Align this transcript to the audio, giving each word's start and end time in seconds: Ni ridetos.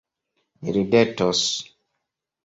Ni 0.61 0.69
ridetos. 0.77 1.39